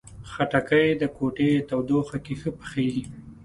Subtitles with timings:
[0.31, 3.03] خټکی د کوټې تودوخې کې ښه پخیږي.